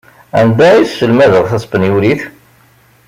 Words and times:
Anda 0.39 0.65
ay 0.71 0.83
sselmadeɣ 0.89 1.43
taspenyulit? 1.51 2.21